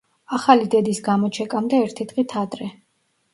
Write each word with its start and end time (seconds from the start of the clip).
ახალი 0.35 0.63
დედის 0.75 1.01
გამოჩეკამდე 1.07 1.83
ერთი 1.89 2.09
დღით 2.13 2.35
ადრე. 2.43 2.73